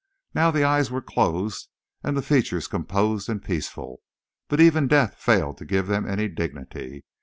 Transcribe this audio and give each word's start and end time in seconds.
Now 0.33 0.49
the 0.49 0.63
eyes 0.63 0.89
were 0.89 1.03
closed 1.03 1.69
and 2.03 2.17
the 2.17 2.23
features 2.23 2.65
composed 2.67 3.29
and 3.29 3.39
peaceful, 3.39 4.01
but 4.47 4.59
even 4.59 4.87
death 4.87 5.13
failed 5.19 5.59
to 5.59 5.63
give 5.65 5.85
them 5.85 6.07
any 6.09 6.27
dignity. 6.27 7.05